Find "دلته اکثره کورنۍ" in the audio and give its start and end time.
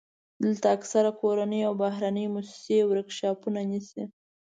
0.43-1.61